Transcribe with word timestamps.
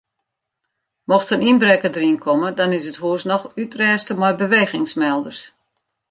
Mocht 1.09 1.33
in 1.35 1.45
ynbrekker 1.49 1.91
deryn 1.93 2.19
komme 2.25 2.49
dan 2.59 2.75
is 2.77 2.85
it 2.91 3.01
hûs 3.03 3.23
noch 3.31 3.45
útrêste 3.61 4.13
mei 4.21 4.33
bewegingsmelders. 4.41 5.41